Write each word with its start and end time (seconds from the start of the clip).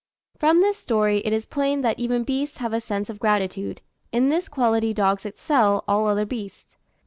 From 0.39 0.61
this 0.61 0.77
story, 0.79 1.19
it 1.19 1.31
is 1.31 1.45
plain 1.45 1.81
that 1.81 1.99
even 1.99 2.23
beasts 2.23 2.57
have 2.57 2.73
a 2.73 2.81
sense 2.81 3.07
of 3.07 3.19
gratitude: 3.19 3.81
in 4.11 4.29
this 4.29 4.49
quality 4.49 4.95
dogs 4.95 5.27
excel 5.27 5.83
all 5.87 6.07
other 6.07 6.25
beasts. 6.25 6.75